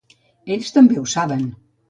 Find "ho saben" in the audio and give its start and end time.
1.03-1.47